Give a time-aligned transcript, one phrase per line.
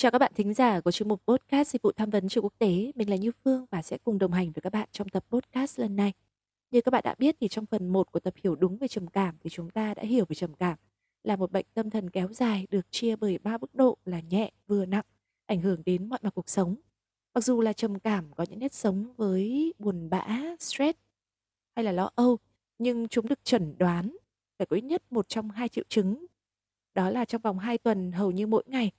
[0.00, 2.52] Chào các bạn thính giả của chương mục podcast dịch vụ tham vấn trường quốc
[2.58, 2.92] tế.
[2.94, 5.78] Mình là Như Phương và sẽ cùng đồng hành với các bạn trong tập podcast
[5.80, 6.12] lần này.
[6.70, 9.06] Như các bạn đã biết thì trong phần 1 của tập hiểu đúng về trầm
[9.06, 10.78] cảm thì chúng ta đã hiểu về trầm cảm
[11.24, 14.50] là một bệnh tâm thần kéo dài được chia bởi ba mức độ là nhẹ,
[14.66, 15.04] vừa nặng,
[15.46, 16.76] ảnh hưởng đến mọi mặt cuộc sống.
[17.34, 20.26] Mặc dù là trầm cảm có những nét sống với buồn bã,
[20.58, 20.98] stress
[21.76, 22.38] hay là lo âu,
[22.78, 24.16] nhưng chúng được chẩn đoán
[24.58, 26.26] phải có ít nhất một trong hai triệu chứng.
[26.94, 28.92] Đó là trong vòng 2 tuần hầu như mỗi ngày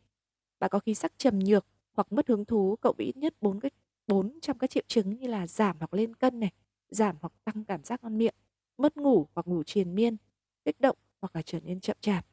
[0.60, 3.60] bạn có khí sắc trầm nhược hoặc mất hứng thú cộng với ít nhất 4
[3.60, 3.72] cái
[4.08, 6.52] 4 trong các triệu chứng như là giảm hoặc lên cân này,
[6.90, 8.36] giảm hoặc tăng cảm giác ngon miệng,
[8.78, 10.18] mất ngủ hoặc ngủ triền miên,
[10.66, 12.26] kích động hoặc là trở nên chậm chạp,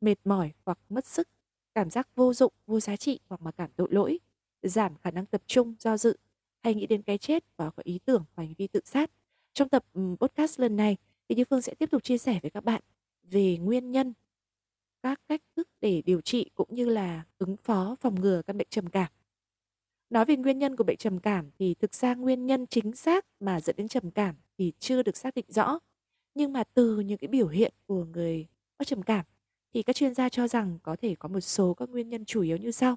[0.00, 1.28] mệt mỏi hoặc mất sức,
[1.74, 4.18] cảm giác vô dụng, vô giá trị hoặc mà cảm tội lỗi,
[4.62, 6.16] giảm khả năng tập trung, do dự
[6.62, 9.10] hay nghĩ đến cái chết và có ý tưởng và hành vi tự sát.
[9.52, 9.84] Trong tập
[10.20, 10.96] podcast lần này
[11.28, 12.82] thì Như Phương sẽ tiếp tục chia sẻ với các bạn
[13.22, 14.12] về nguyên nhân
[15.02, 18.68] các cách thức để điều trị cũng như là ứng phó phòng ngừa căn bệnh
[18.70, 19.12] trầm cảm.
[20.10, 23.26] Nói về nguyên nhân của bệnh trầm cảm thì thực ra nguyên nhân chính xác
[23.40, 25.78] mà dẫn đến trầm cảm thì chưa được xác định rõ.
[26.34, 28.46] Nhưng mà từ những cái biểu hiện của người
[28.78, 29.24] có trầm cảm
[29.74, 32.42] thì các chuyên gia cho rằng có thể có một số các nguyên nhân chủ
[32.42, 32.96] yếu như sau.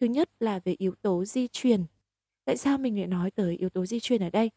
[0.00, 1.84] Thứ nhất là về yếu tố di truyền.
[2.44, 4.50] Tại sao mình lại nói tới yếu tố di truyền ở đây?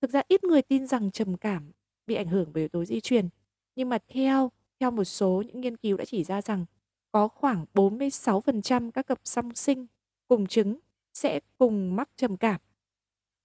[0.00, 1.72] Thực ra ít người tin rằng trầm cảm
[2.06, 3.28] bị ảnh hưởng bởi yếu tố di truyền.
[3.76, 6.64] Nhưng mà theo theo một số những nghiên cứu đã chỉ ra rằng
[7.12, 9.86] có khoảng 46% các cặp song sinh
[10.28, 10.78] cùng trứng
[11.14, 12.60] sẽ cùng mắc trầm cảm.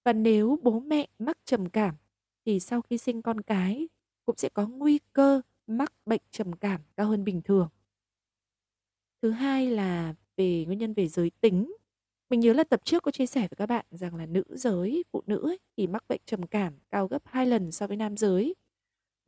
[0.04, 1.94] Và nếu bố mẹ mắc trầm cảm
[2.46, 3.88] thì sau khi sinh con cái
[4.26, 7.68] cũng sẽ có nguy cơ mắc bệnh trầm cảm cao hơn bình thường.
[9.22, 11.72] Thứ hai là về nguyên nhân về giới tính.
[12.30, 15.04] Mình nhớ là tập trước có chia sẻ với các bạn rằng là nữ giới,
[15.12, 18.16] phụ nữ ấy, thì mắc bệnh trầm cảm cao gấp 2 lần so với nam
[18.16, 18.54] giới.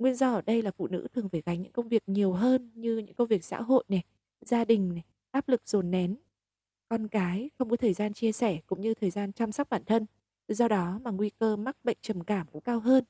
[0.04, 2.70] Nguyên do ở đây là phụ nữ thường phải gánh những công việc nhiều hơn
[2.74, 4.02] như những công việc xã hội này,
[4.40, 6.16] gia đình này, áp lực dồn nén.
[6.88, 9.84] Con cái không có thời gian chia sẻ cũng như thời gian chăm sóc bản
[9.84, 10.06] thân.
[10.48, 13.04] Do đó mà nguy cơ mắc bệnh trầm cảm cũng cao hơn.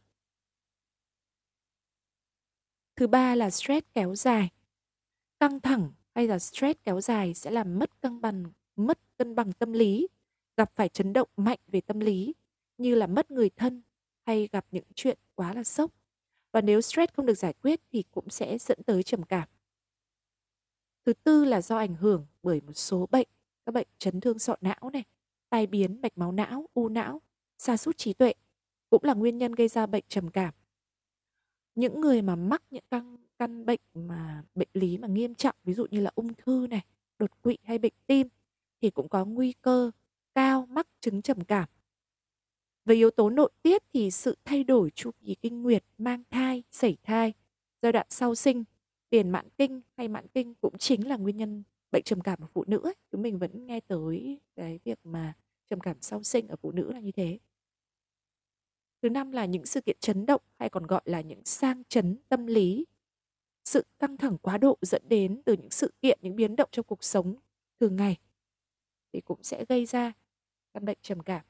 [2.96, 4.50] Thứ ba là stress kéo dài.
[5.40, 8.44] Căng thẳng hay là stress kéo dài sẽ làm mất cân bằng,
[8.76, 10.08] mất cân bằng tâm lý,
[10.56, 12.34] gặp phải chấn động mạnh về tâm lý
[12.78, 13.82] như là mất người thân
[14.26, 15.90] hay gặp những chuyện quá là sốc
[16.54, 19.48] và nếu stress không được giải quyết thì cũng sẽ dẫn tới trầm cảm.
[21.06, 23.28] Thứ tư là do ảnh hưởng bởi một số bệnh,
[23.66, 25.04] các bệnh chấn thương sọ não này,
[25.50, 27.20] tai biến mạch máu não, u não,
[27.58, 28.32] sa sút trí tuệ
[28.90, 30.54] cũng là nguyên nhân gây ra bệnh trầm cảm.
[31.74, 35.74] Những người mà mắc những căn căn bệnh mà bệnh lý mà nghiêm trọng ví
[35.74, 36.84] dụ như là ung thư này,
[37.18, 38.28] đột quỵ hay bệnh tim
[38.80, 39.90] thì cũng có nguy cơ
[40.34, 41.68] cao mắc chứng trầm cảm
[42.84, 46.62] về yếu tố nội tiết thì sự thay đổi chu kỳ kinh nguyệt, mang thai,
[46.70, 47.32] sảy thai,
[47.82, 48.64] giai đoạn sau sinh,
[49.10, 51.62] tiền mãn kinh hay mãn kinh cũng chính là nguyên nhân
[51.92, 52.94] bệnh trầm cảm ở phụ nữ ấy.
[53.12, 55.32] Chúng mình vẫn nghe tới cái việc mà
[55.66, 57.38] trầm cảm sau sinh ở phụ nữ là như thế.
[59.02, 62.16] Thứ năm là những sự kiện chấn động hay còn gọi là những sang chấn
[62.28, 62.86] tâm lý.
[63.64, 66.86] Sự căng thẳng quá độ dẫn đến từ những sự kiện, những biến động trong
[66.86, 67.34] cuộc sống
[67.80, 68.16] thường ngày
[69.12, 70.12] thì cũng sẽ gây ra
[70.74, 71.44] căn bệnh trầm cảm.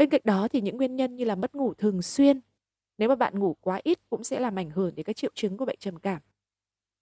[0.00, 2.40] Bên cạnh đó thì những nguyên nhân như là mất ngủ thường xuyên,
[2.98, 5.56] nếu mà bạn ngủ quá ít cũng sẽ làm ảnh hưởng đến các triệu chứng
[5.56, 6.22] của bệnh trầm cảm.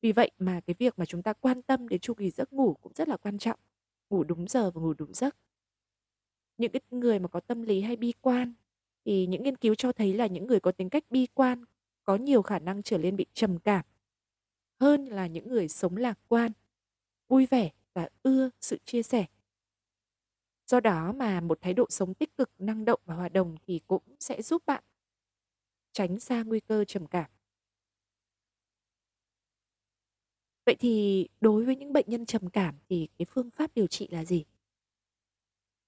[0.03, 2.76] Vì vậy mà cái việc mà chúng ta quan tâm đến chu kỳ giấc ngủ
[2.81, 3.60] cũng rất là quan trọng.
[4.10, 5.36] Ngủ đúng giờ và ngủ đúng giấc.
[6.59, 8.54] Những cái người mà có tâm lý hay bi quan
[9.04, 11.65] thì những nghiên cứu cho thấy là những người có tính cách bi quan
[12.04, 13.84] có nhiều khả năng trở nên bị trầm cảm
[14.80, 16.53] hơn là những người sống lạc quan,
[17.28, 19.27] vui vẻ và ưa sự chia sẻ.
[20.68, 23.80] Do đó mà một thái độ sống tích cực, năng động và hòa đồng thì
[23.86, 24.84] cũng sẽ giúp bạn
[25.92, 27.30] tránh xa nguy cơ trầm cảm.
[30.66, 34.09] Vậy thì đối với những bệnh nhân trầm cảm thì cái phương pháp điều trị
[34.10, 34.44] là gì?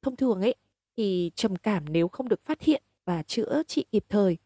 [0.03, 0.55] Thông thường ấy
[0.97, 4.39] thì trầm cảm nếu không được phát hiện và chữa trị kịp thời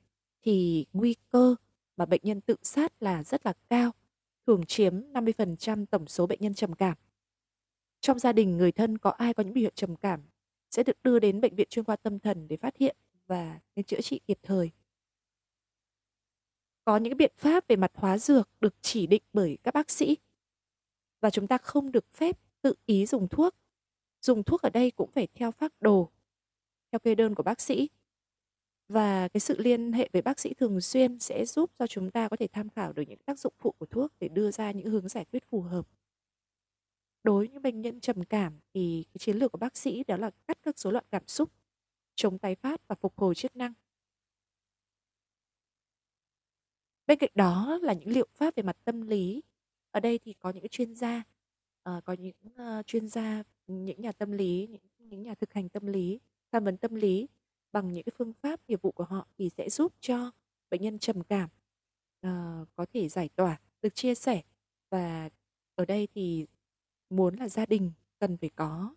[0.43, 1.55] thì nguy cơ
[1.97, 3.91] mà bệnh nhân tự sát là rất là cao,
[4.47, 6.97] thường chiếm 50% tổng số bệnh nhân trầm cảm.
[8.05, 10.21] Trong gia đình người thân có ai có những biểu hiện trầm cảm
[10.71, 12.97] sẽ được đưa đến bệnh viện chuyên khoa tâm thần để phát hiện
[13.27, 14.71] và nên chữa trị kịp thời.
[16.85, 20.17] có những biện pháp về mặt hóa dược được chỉ định bởi các bác sĩ
[21.21, 23.55] và chúng ta không được phép tự ý dùng thuốc.
[24.21, 26.11] Dùng thuốc ở đây cũng phải theo phác đồ,
[26.93, 27.89] theo kê đơn của bác sĩ.
[28.89, 32.29] Và cái sự liên hệ với bác sĩ thường xuyên sẽ giúp cho chúng ta
[32.29, 34.91] có thể tham khảo được những tác dụng phụ của thuốc để đưa ra những
[34.91, 35.87] hướng giải quyết phù hợp.
[37.25, 40.31] Đối với bệnh nhân trầm cảm thì cái chiến lược của bác sĩ đó là
[40.49, 41.51] cắt các rối loạn cảm xúc,
[42.15, 43.73] chống tái phát và phục hồi chức năng.
[47.07, 49.43] Bên cạnh đó là những liệu pháp về mặt tâm lý.
[49.91, 51.23] Ở đây thì có những chuyên gia,
[51.83, 55.69] ờ, có những, ờ, chuyên gia, những nhà tâm lý, những những nhà thực hành
[55.69, 56.21] tâm lý,
[56.53, 57.29] tham vấn tâm lý
[57.73, 60.31] bằng những cái phương pháp nghiệp vụ của họ thì sẽ giúp cho
[60.71, 61.49] bệnh nhân trầm cảm,
[62.21, 64.43] ờ, có thể giải tỏa, được chia sẻ.
[64.91, 65.31] Và
[65.75, 66.47] ở đây thì
[67.11, 68.95] muốn là gia đình cần phải có,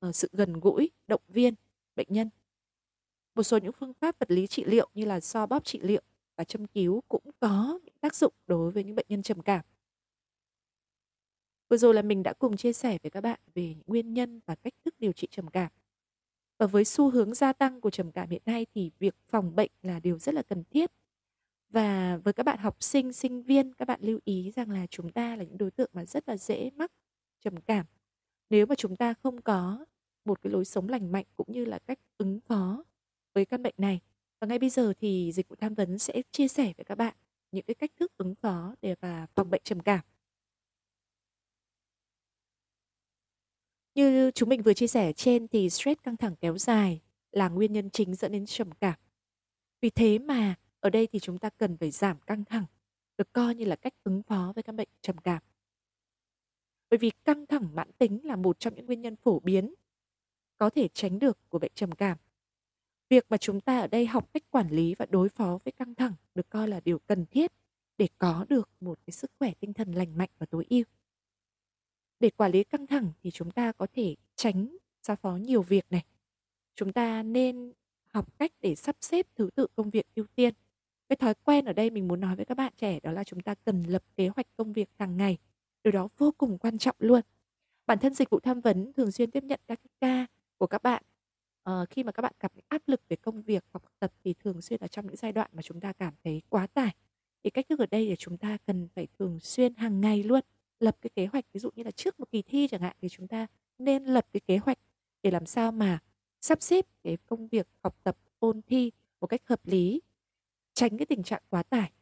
[0.00, 1.54] ờ, sự gần gũi, động viên
[1.96, 2.30] bệnh nhân.
[3.34, 6.02] Một số những phương pháp vật lý trị liệu như là so bóp trị liệu
[6.36, 9.64] và châm cứu cũng có những tác dụng đối với những bệnh nhân trầm cảm.
[11.68, 14.40] Vừa rồi là mình đã cùng chia sẻ với các bạn về những nguyên nhân
[14.46, 15.72] và cách thức điều trị trầm cảm.
[16.58, 19.70] Và với xu hướng gia tăng của trầm cảm hiện nay thì việc phòng bệnh
[19.82, 20.90] là điều rất là cần thiết.
[21.70, 25.12] Và với các bạn học sinh, sinh viên, các bạn lưu ý rằng là chúng
[25.12, 26.92] ta là những đối tượng mà rất là dễ mắc
[27.40, 27.86] trầm cảm.
[28.50, 29.86] Nếu mà chúng ta không có
[30.24, 32.84] một cái lối sống lành mạnh cũng như là cách ứng phó
[33.34, 34.00] với căn bệnh này.
[34.40, 37.14] Và ngay bây giờ thì dịch vụ tham vấn sẽ chia sẻ với các bạn
[37.52, 40.00] những cái cách thức ứng phó để và phòng bệnh trầm cảm.
[43.94, 47.00] Như chúng mình vừa chia sẻ trên thì stress căng thẳng kéo dài
[47.32, 48.94] là nguyên nhân chính dẫn đến trầm cảm.
[49.80, 52.64] Vì thế mà ở đây thì chúng ta cần phải giảm căng thẳng,
[53.18, 55.42] được coi như là cách ứng phó với căn bệnh trầm cảm.
[56.90, 59.74] Bởi vì căng thẳng mãn tính là một trong những nguyên nhân phổ biến
[60.58, 62.18] có thể tránh được của bệnh trầm cảm.
[63.08, 65.94] Việc mà chúng ta ở đây học cách quản lý và đối phó với căng
[65.94, 67.52] thẳng được coi là điều cần thiết
[67.98, 70.84] để có được một cái sức khỏe tinh thần lành mạnh và tối ưu.
[72.20, 75.84] Để quản lý căng thẳng thì chúng ta có thể tránh xa phó nhiều việc
[75.90, 76.04] này.
[76.74, 77.72] Chúng ta nên
[78.06, 80.54] học cách để sắp xếp thứ tự công việc ưu tiên.
[81.08, 83.40] Cái thói quen ở đây mình muốn nói với các bạn trẻ đó là chúng
[83.40, 85.38] ta cần lập kế hoạch công việc hàng ngày.
[85.84, 87.20] Điều đó vô cùng quan trọng luôn.
[87.86, 90.26] Bản thân dịch vụ tham vấn thường xuyên tiếp nhận các ca
[90.58, 91.02] của các bạn.
[91.64, 94.12] À, khi mà các bạn gặp những áp lực về công việc hoặc học tập
[94.24, 96.94] thì thường xuyên là trong những giai đoạn mà chúng ta cảm thấy quá tải.
[97.44, 100.40] Thì cách thức ở đây là chúng ta cần phải thường xuyên hàng ngày luôn
[100.80, 101.44] lập cái kế hoạch.
[101.52, 103.46] Ví dụ như là trước một kỳ thi chẳng hạn thì chúng ta
[103.78, 104.78] nên lập cái kế hoạch
[105.22, 105.98] để làm sao mà
[106.40, 110.00] sắp xếp cái công việc học tập ôn thi một cách hợp lý
[110.74, 111.92] tránh cái tình trạng quá tải.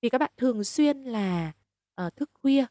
[0.00, 1.52] Vì các bạn thường xuyên là
[2.06, 2.64] uh, thức khuya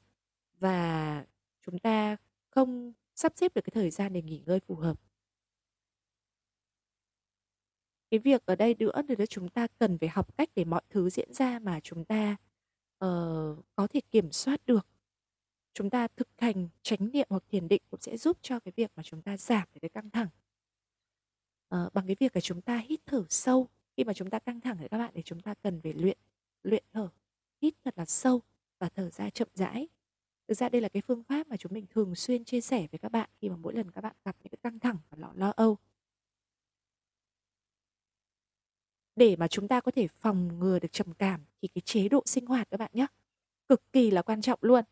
[0.60, 1.26] và
[1.62, 2.18] chúng ta
[2.50, 5.00] không sắp xếp được cái thời gian để nghỉ ngơi phù hợp.
[8.12, 11.10] Cái việc ở đây nữa là chúng ta cần phải học cách để mọi thứ
[11.10, 12.36] diễn ra mà chúng ta
[13.06, 14.88] uh, có thể kiểm soát được.
[15.74, 18.92] Chúng ta thực hành chánh niệm hoặc thiền định cũng sẽ giúp cho cái việc
[18.96, 20.28] mà chúng ta giảm cái căng thẳng.
[21.76, 23.68] Uh, bằng cái việc là chúng ta hít thở sâu.
[23.98, 26.18] Khi mà chúng ta căng thẳng thì các bạn thì chúng ta cần phải luyện
[26.64, 27.10] luyện thở
[27.62, 28.42] hít thật là sâu
[28.80, 29.88] và thở ra chậm rãi
[30.48, 33.00] thực ra đây là cái phương pháp mà chúng mình thường xuyên chia sẻ với
[33.00, 35.32] các bạn khi mà mỗi lần các bạn gặp những cái căng thẳng và lo
[35.36, 35.78] lo âu.
[39.16, 42.24] Để mà chúng ta có thể phòng ngừa được trầm cảm thì cái chế độ
[42.26, 43.08] sinh hoạt các bạn nhé
[43.70, 44.84] cực kỳ là quan trọng luôn.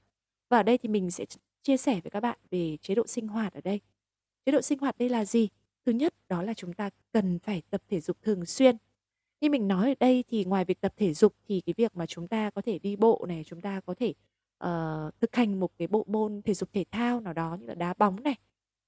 [0.50, 1.26] Và ở đây thì mình sẽ
[1.62, 3.80] chia sẻ với các bạn về chế độ sinh hoạt ở đây.
[4.46, 5.50] Chế độ sinh hoạt đây là gì?
[5.86, 8.78] Thứ nhất, đó là chúng ta cần phải tập thể dục thường xuyên.
[9.42, 12.06] Như mình nói ở đây thì ngoài việc tập thể dục thì cái việc mà
[12.06, 14.14] chúng ta có thể đi bộ này, chúng ta có thể
[14.66, 17.76] uh, thực hành một cái bộ môn thể dục thể thao nào đó như là
[17.76, 18.36] đá bóng này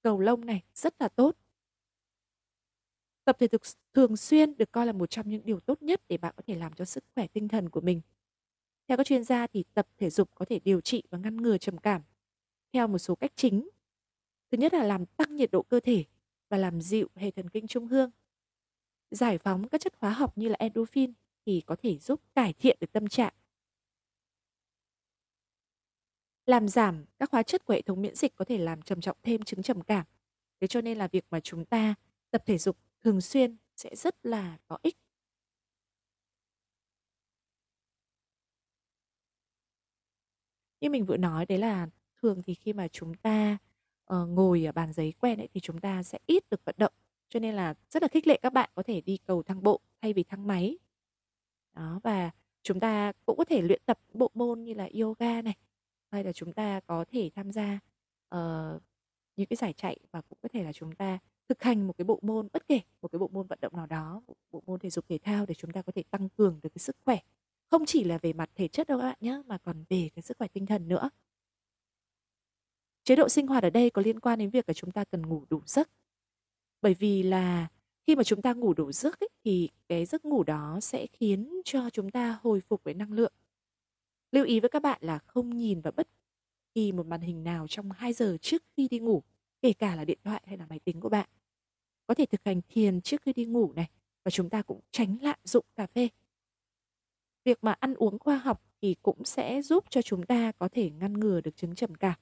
[0.03, 1.35] cầu lông này rất là tốt
[3.25, 3.61] Tập thể dục
[3.93, 6.55] thường xuyên được coi là một trong những điều tốt nhất để bạn có thể
[6.55, 8.01] làm cho sức khỏe tinh thần của mình.
[8.87, 11.57] Theo các chuyên gia thì tập thể dục có thể điều trị và ngăn ngừa
[11.57, 12.01] trầm cảm
[12.73, 13.69] theo một số cách chính.
[14.51, 16.03] Thứ nhất là làm tăng nhiệt độ cơ thể
[16.49, 18.11] và làm dịu hệ thần kinh trung ương.
[19.11, 21.13] Giải phóng các chất hóa học như là endorphin
[21.45, 23.33] thì có thể giúp cải thiện được tâm trạng.
[26.45, 29.17] Làm giảm các hóa chất của hệ thống miễn dịch có thể làm trầm trọng
[29.23, 30.05] thêm chứng trầm cảm.
[30.61, 31.95] Thế cho nên là việc mà chúng ta
[32.31, 34.97] tập thể dục thường xuyên sẽ rất là có ích.
[40.81, 41.87] Như mình vừa nói đấy là
[42.21, 43.57] thường thì khi mà chúng ta
[44.13, 46.93] uh, ngồi ở bàn giấy quen ấy thì chúng ta sẽ ít được vận động.
[47.29, 49.79] Cho nên là rất là khích lệ các bạn có thể đi cầu thang bộ
[50.01, 50.77] thay vì thang máy.
[51.73, 52.31] Đó và
[52.63, 55.55] chúng ta cũng có thể luyện tập bộ môn như là yoga này
[56.11, 57.79] hay là chúng ta có thể tham gia
[58.35, 58.81] uh,
[59.35, 61.19] những cái giải chạy và cũng có thể là chúng ta
[61.49, 63.85] thực hành một cái bộ môn bất kể một cái bộ môn vận động nào
[63.85, 64.21] đó
[64.51, 66.79] bộ, môn thể dục thể thao để chúng ta có thể tăng cường được cái
[66.79, 67.19] sức khỏe
[67.71, 70.23] Không chỉ là về mặt thể chất đâu các bạn nhé, mà còn về cái
[70.23, 71.09] sức khỏe tinh thần nữa.
[73.03, 75.21] Chế độ sinh hoạt ở đây có liên quan đến việc là chúng ta cần
[75.21, 75.89] ngủ đủ giấc.
[76.81, 77.67] Bởi vì là
[78.07, 81.61] khi mà chúng ta ngủ đủ giấc ấy, thì cái giấc ngủ đó sẽ khiến
[81.65, 83.33] cho chúng ta hồi phục với năng lượng.
[84.35, 86.07] Lưu ý với các bạn là không nhìn vào bất
[86.73, 89.23] kỳ một màn hình nào trong 2 giờ trước khi đi ngủ,
[89.61, 91.29] kể cả là điện thoại hay là máy tính của bạn.
[92.07, 93.89] Có thể thực hành thiền trước khi đi ngủ này
[94.23, 96.09] và chúng ta cũng tránh lạm dụng cà phê.
[97.43, 100.89] Việc mà ăn uống khoa học thì cũng sẽ giúp cho chúng ta có thể
[100.89, 102.19] ngăn ngừa được chứng trầm cảm.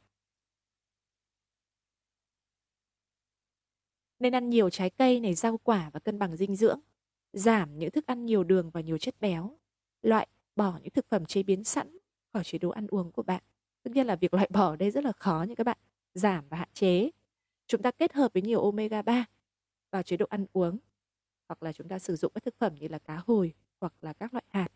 [4.20, 6.80] Nên ăn nhiều trái cây này, rau quả và cân bằng dinh dưỡng.
[7.34, 9.58] Giảm những thức ăn nhiều đường và nhiều chất béo.
[10.02, 11.98] Loại bỏ những thực phẩm chế biến sẵn
[12.34, 13.44] khỏi chế độ ăn uống của bạn.
[13.84, 15.78] Tất nhiên là việc loại bỏ ở đây rất là khó nha các bạn.
[16.14, 17.10] Giảm và hạn chế.
[17.68, 19.26] Chúng ta kết hợp với nhiều omega 3
[19.92, 20.78] vào chế độ ăn uống
[21.48, 24.14] hoặc là chúng ta sử dụng các thực phẩm như là cá hồi hoặc là
[24.14, 24.68] các loại hạt.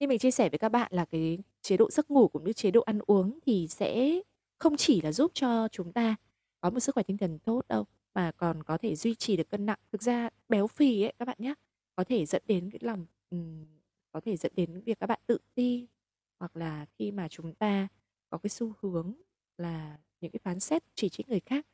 [0.00, 2.52] Như mình chia sẻ với các bạn là cái chế độ giấc ngủ cũng như
[2.52, 4.20] chế độ ăn uống thì sẽ
[4.58, 6.16] không chỉ là giúp cho chúng ta
[6.60, 7.84] có một sức khỏe tinh thần tốt đâu
[8.14, 9.78] mà còn có thể duy trì được cân nặng.
[9.92, 11.54] Thực ra béo phì ấy các bạn nhé,
[11.96, 13.06] có thể dẫn đến cái lòng
[14.12, 15.86] có thể dẫn đến việc các bạn tự ti,
[16.38, 17.88] hoặc là khi mà chúng ta
[18.30, 19.14] có cái xu hướng
[19.58, 21.66] là những cái phán xét chỉ trích người khác.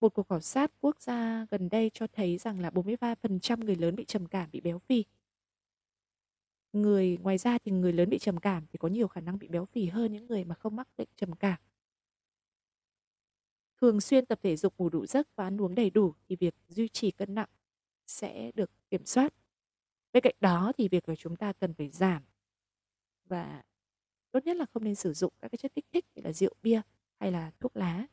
[0.00, 3.96] Một cuộc khảo sát quốc gia gần đây cho thấy rằng là 43% người lớn
[3.96, 5.04] bị trầm cảm, bị béo phì.
[6.72, 9.48] Người ngoài ra thì người lớn bị trầm cảm thì có nhiều khả năng bị
[9.48, 11.58] béo phì hơn những người mà không mắc bệnh trầm cảm.
[13.80, 16.54] Thường xuyên tập thể dục, ngủ đủ giấc và ăn uống đầy đủ thì việc
[16.68, 17.48] duy trì cân nặng
[18.10, 19.34] sẽ được kiểm soát.
[20.12, 22.22] Bên cạnh đó thì việc của chúng ta cần phải giảm
[23.24, 23.62] và
[24.30, 26.54] tốt nhất là không nên sử dụng các cái chất kích thích như là rượu
[26.62, 26.80] bia
[27.20, 28.06] hay là thuốc lá.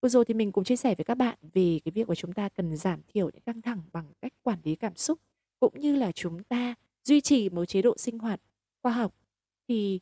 [0.00, 2.32] Vừa rồi thì mình cũng chia sẻ với các bạn về cái việc của chúng
[2.32, 5.20] ta cần giảm thiểu những căng thẳng bằng cách quản lý cảm xúc
[5.60, 6.74] cũng như là chúng ta
[7.04, 8.40] duy trì một chế độ sinh hoạt
[8.82, 9.14] khoa học
[9.68, 10.00] thì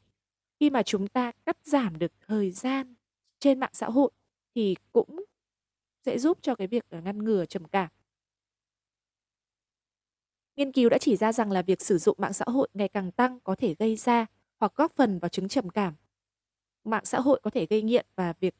[0.60, 2.94] khi mà chúng ta cắt giảm được thời gian
[3.38, 4.10] trên mạng xã hội
[4.54, 5.24] thì cũng
[6.06, 7.88] sẽ giúp cho cái việc à, ngăn ngừa trầm cảm.
[10.56, 13.12] Nghiên cứu đã chỉ ra rằng là việc sử dụng mạng xã hội ngày càng
[13.12, 14.26] tăng có thể gây ra
[14.58, 15.94] hoặc góp phần vào chứng trầm cảm.
[16.84, 18.54] Mạng xã hội có thể gây nghiện và việc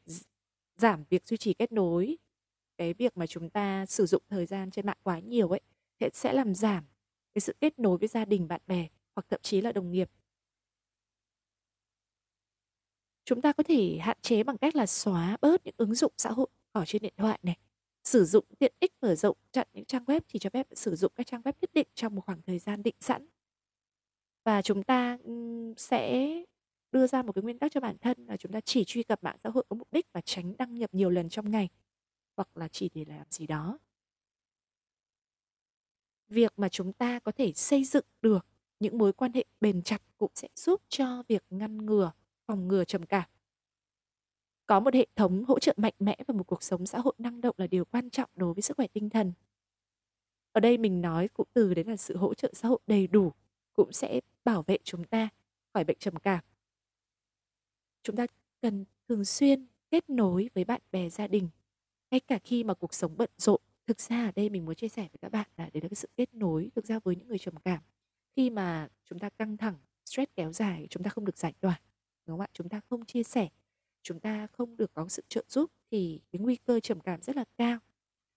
[0.75, 2.17] giảm việc duy trì kết nối
[2.77, 5.61] cái việc mà chúng ta sử dụng thời gian trên mạng quá nhiều ấy
[6.13, 6.85] sẽ làm giảm
[7.33, 10.09] cái sự kết nối với gia đình, bạn bè hoặc thậm chí là đồng nghiệp.
[13.25, 16.31] Chúng ta có thể hạn chế bằng cách là xóa bớt những ứng dụng xã
[16.31, 17.57] hội ở trên điện thoại này,
[18.03, 21.11] sử dụng tiện ích mở rộng chặn những trang web chỉ cho phép sử dụng
[21.15, 23.27] các trang web nhất định trong một khoảng thời gian định sẵn.
[24.45, 25.17] Và chúng ta
[25.77, 26.29] sẽ
[26.91, 29.23] đưa ra một cái nguyên tắc cho bản thân là chúng ta chỉ truy cập
[29.23, 31.69] mạng xã hội có mục đích và tránh đăng nhập nhiều lần trong ngày
[32.37, 33.79] hoặc là chỉ để làm gì đó
[36.33, 38.45] việc mà chúng ta có thể xây dựng được
[38.79, 42.11] những mối quan hệ bền chặt cũng sẽ giúp cho việc ngăn ngừa,
[42.47, 43.29] phòng ngừa trầm cảm.
[44.73, 47.41] Có một hệ thống hỗ trợ mạnh mẽ và một cuộc sống xã hội năng
[47.41, 49.33] động là điều quan trọng đối với sức khỏe tinh thần.
[50.51, 53.31] Ở đây mình nói cụm từ đấy là sự hỗ trợ xã hội đầy đủ
[53.73, 55.29] cũng sẽ bảo vệ chúng ta
[55.73, 56.43] khỏi bệnh trầm cảm.
[58.03, 58.27] Chúng ta
[58.61, 61.49] cần thường xuyên kết nối với bạn bè gia đình
[62.11, 64.89] ngay cả khi mà cuộc sống bận rộn Thực ra ở đây mình muốn chia
[64.89, 67.27] sẻ với các bạn là đấy là cái sự kết nối thực ra với những
[67.27, 67.79] người trầm cảm.
[68.35, 69.75] Khi mà chúng ta căng thẳng,
[70.05, 71.79] stress kéo dài, chúng ta không được giải tỏa,
[72.25, 72.47] đúng không ạ?
[72.53, 73.49] Chúng ta không chia sẻ,
[74.03, 77.35] chúng ta không được có sự trợ giúp thì cái nguy cơ trầm cảm rất
[77.35, 77.79] là cao.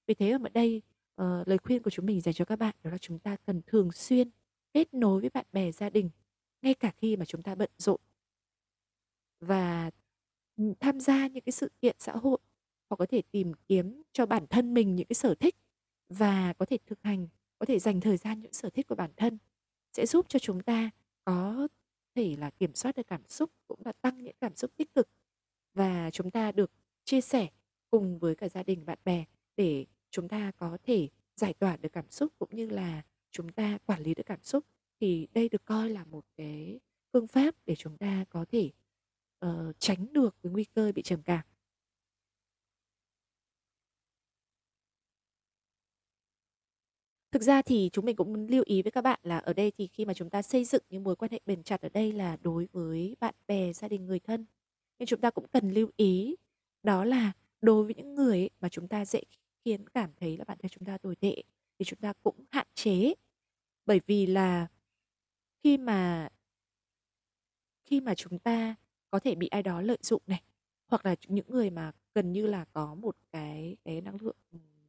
[0.06, 0.82] Vì thế ở đây
[1.22, 3.62] uh, lời khuyên của chúng mình dành cho các bạn đó là chúng ta cần
[3.66, 4.30] thường xuyên
[4.72, 6.10] kết nối với bạn bè gia đình
[6.62, 8.00] ngay cả khi mà chúng ta bận rộn.
[9.40, 9.90] Và
[10.80, 12.38] tham gia những cái sự kiện xã hội
[12.88, 15.56] hoặc có thể tìm kiếm cho bản thân mình những cái sở thích
[16.08, 19.10] và có thể thực hành, có thể dành thời gian những sở thích của bản
[19.16, 19.38] thân.
[19.92, 20.90] Sẽ giúp cho chúng ta
[21.24, 21.68] có
[22.14, 25.08] thể là kiểm soát được cảm xúc cũng là tăng những cảm xúc tích cực
[26.16, 26.70] chúng ta được
[27.04, 27.48] chia sẻ
[27.90, 29.24] cùng với cả gia đình bạn bè
[29.56, 33.78] để chúng ta có thể giải tỏa được cảm xúc cũng như là chúng ta
[33.86, 34.64] quản lý được cảm xúc
[35.00, 36.80] thì đây được coi là một cái
[37.12, 38.70] phương pháp để chúng ta có thể
[39.46, 41.44] uh, tránh được cái nguy cơ bị trầm cảm
[47.32, 49.86] Thực ra thì chúng mình cũng lưu ý với các bạn là ở đây thì
[49.86, 52.36] khi mà chúng ta xây dựng những mối quan hệ bền chặt ở đây là
[52.42, 54.46] đối với bạn bè, gia đình, người thân.
[54.98, 56.36] Nhưng chúng ta cũng cần lưu ý,
[56.82, 59.20] đó là đối với những người mà chúng ta dễ
[59.64, 61.42] khiến cảm thấy là bạn thân chúng ta tồi tệ
[61.78, 63.14] thì chúng ta cũng hạn chế.
[63.86, 64.66] Bởi vì là
[65.64, 66.28] khi mà
[67.84, 68.74] khi mà chúng ta
[69.10, 70.42] có thể bị ai đó lợi dụng này,
[70.86, 74.36] hoặc là những người mà gần như là có một cái cái năng lượng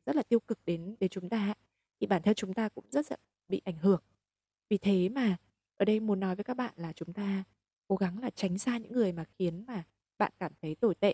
[0.06, 1.54] rất là tiêu cực đến đến chúng ta
[2.00, 4.02] thì bản thân chúng ta cũng rất là bị ảnh hưởng.
[4.70, 5.38] Vì thế mà
[5.78, 7.44] ở đây muốn nói với các bạn là chúng ta
[7.88, 9.84] cố gắng là tránh xa những người mà khiến mà
[10.19, 11.13] bạn cảm thấy tồi tệ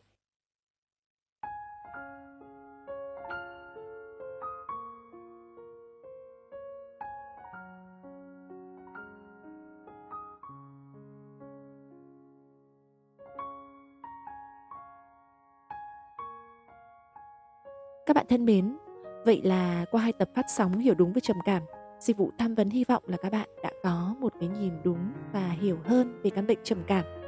[18.06, 18.78] Các bạn thân mến,
[19.26, 21.64] vậy là qua hai tập phát sóng hiểu đúng về trầm cảm,
[22.00, 25.12] dịch vụ tham vấn hy vọng là các bạn đã có một cái nhìn đúng
[25.34, 27.23] và hiểu hơn về căn bệnh trầm cảm.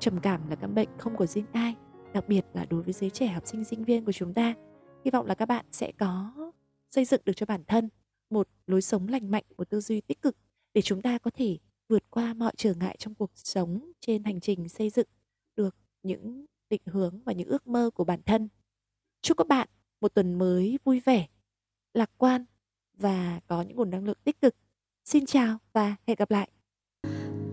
[0.00, 1.74] Trầm cảm là căn bệnh không của riêng ai,
[2.14, 4.54] đặc biệt là đối với giới trẻ học sinh sinh viên của chúng ta.
[5.04, 6.32] Hy vọng là các bạn sẽ có
[6.90, 7.88] xây dựng được cho bản thân
[8.30, 10.36] một lối sống lành mạnh, một tư duy tích cực
[10.74, 14.40] để chúng ta có thể vượt qua mọi trở ngại trong cuộc sống trên hành
[14.40, 15.06] trình xây dựng
[15.56, 18.48] được những định hướng và những ước mơ của bản thân.
[19.22, 19.68] Chúc các bạn
[20.00, 21.26] một tuần mới vui vẻ,
[21.94, 22.44] lạc quan
[22.94, 24.54] và có những nguồn năng lượng tích cực.
[25.04, 26.50] Xin chào và hẹn gặp lại.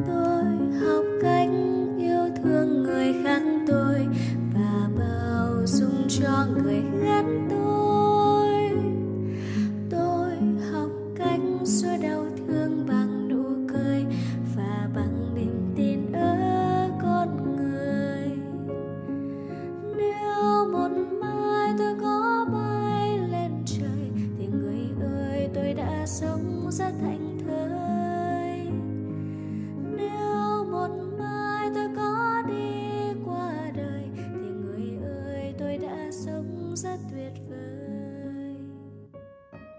[0.08, 0.44] Tôi
[0.80, 1.73] học cách
[3.34, 4.08] gắng tôi
[4.54, 7.63] và bao dung cho người gắn tôi.